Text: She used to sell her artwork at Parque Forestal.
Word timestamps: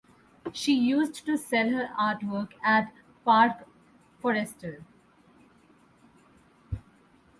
She 0.51 0.73
used 0.73 1.27
to 1.27 1.37
sell 1.37 1.69
her 1.69 1.91
artwork 1.95 2.53
at 2.63 2.91
Parque 3.23 3.67
Forestal. 4.19 4.83